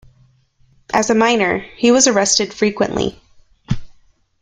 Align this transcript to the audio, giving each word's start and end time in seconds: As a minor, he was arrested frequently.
As 0.95 1.11
a 1.11 1.13
minor, 1.13 1.59
he 1.59 1.91
was 1.91 2.07
arrested 2.07 2.55
frequently. 2.55 3.21